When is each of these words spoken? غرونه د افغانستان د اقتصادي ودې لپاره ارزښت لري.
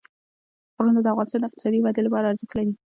غرونه 0.75 0.99
د 1.01 1.07
افغانستان 1.13 1.39
د 1.41 1.45
اقتصادي 1.47 1.79
ودې 1.81 2.01
لپاره 2.05 2.25
ارزښت 2.31 2.53
لري. 2.57 2.73